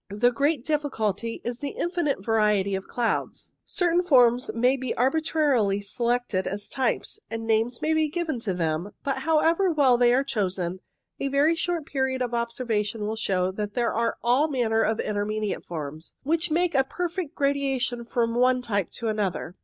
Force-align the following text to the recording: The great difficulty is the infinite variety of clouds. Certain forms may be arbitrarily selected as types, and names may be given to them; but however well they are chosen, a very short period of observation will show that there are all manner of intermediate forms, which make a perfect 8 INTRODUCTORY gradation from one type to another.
The 0.09 0.31
great 0.31 0.65
difficulty 0.65 1.41
is 1.43 1.59
the 1.59 1.75
infinite 1.77 2.25
variety 2.25 2.73
of 2.73 2.87
clouds. 2.87 3.51
Certain 3.67 4.01
forms 4.01 4.49
may 4.55 4.75
be 4.75 4.95
arbitrarily 4.95 5.79
selected 5.81 6.47
as 6.47 6.67
types, 6.67 7.19
and 7.29 7.45
names 7.45 7.83
may 7.83 7.93
be 7.93 8.09
given 8.09 8.39
to 8.39 8.55
them; 8.55 8.93
but 9.03 9.19
however 9.19 9.69
well 9.71 9.97
they 9.99 10.11
are 10.11 10.23
chosen, 10.23 10.79
a 11.19 11.27
very 11.27 11.53
short 11.53 11.85
period 11.85 12.23
of 12.23 12.33
observation 12.33 13.05
will 13.05 13.15
show 13.15 13.51
that 13.51 13.75
there 13.75 13.93
are 13.93 14.17
all 14.23 14.47
manner 14.47 14.81
of 14.81 14.99
intermediate 14.99 15.67
forms, 15.67 16.15
which 16.23 16.49
make 16.49 16.73
a 16.73 16.83
perfect 16.83 17.33
8 17.33 17.33
INTRODUCTORY 17.35 17.35
gradation 17.35 18.03
from 18.05 18.33
one 18.33 18.63
type 18.63 18.89
to 18.89 19.07
another. 19.07 19.55